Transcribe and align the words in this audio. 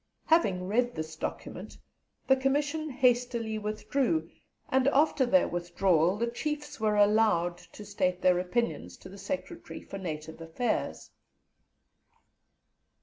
Having 0.25 0.67
read 0.67 0.95
this 0.95 1.15
document, 1.15 1.77
the 2.25 2.35
Commission 2.35 2.89
hastily 2.89 3.59
withdrew, 3.59 4.27
and 4.69 4.87
after 4.87 5.27
their 5.27 5.47
withdrawal 5.47 6.17
the 6.17 6.25
Chiefs 6.25 6.79
were 6.79 6.95
"allowed" 6.95 7.59
to 7.59 7.85
state 7.85 8.19
their 8.19 8.39
opinions 8.39 8.97
to 8.97 9.09
the 9.09 9.19
Secretary 9.19 9.83
for 9.83 9.99
Native 9.99 10.41
Affairs. 10.41 11.11